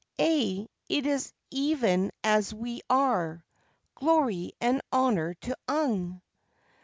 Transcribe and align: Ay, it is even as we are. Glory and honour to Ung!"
Ay, 0.17 0.65
it 0.89 1.05
is 1.05 1.31
even 1.51 2.11
as 2.23 2.51
we 2.55 2.81
are. 2.89 3.45
Glory 3.93 4.51
and 4.59 4.81
honour 4.91 5.35
to 5.35 5.55
Ung!" 5.67 6.23